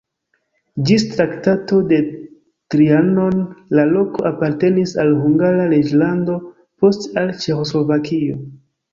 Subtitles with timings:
[0.89, 1.97] Ĝis Traktato de
[2.75, 3.43] Trianon
[3.79, 6.39] la loko apartenis al Hungara reĝlando,
[6.85, 8.41] poste al Ĉeĥoslovakio.